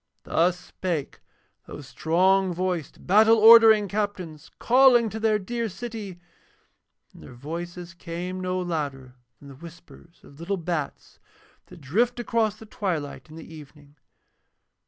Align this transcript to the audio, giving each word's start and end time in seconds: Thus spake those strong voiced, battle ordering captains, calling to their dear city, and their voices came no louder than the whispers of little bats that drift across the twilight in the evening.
Thus 0.23 0.57
spake 0.59 1.19
those 1.67 1.87
strong 1.87 2.51
voiced, 2.55 3.05
battle 3.05 3.37
ordering 3.37 3.87
captains, 3.87 4.49
calling 4.57 5.09
to 5.11 5.19
their 5.19 5.37
dear 5.37 5.69
city, 5.69 6.19
and 7.13 7.21
their 7.21 7.35
voices 7.35 7.93
came 7.93 8.39
no 8.41 8.59
louder 8.59 9.13
than 9.37 9.47
the 9.49 9.53
whispers 9.55 10.23
of 10.23 10.39
little 10.39 10.57
bats 10.57 11.19
that 11.67 11.81
drift 11.81 12.19
across 12.19 12.55
the 12.55 12.65
twilight 12.65 13.29
in 13.29 13.35
the 13.35 13.53
evening. 13.53 13.95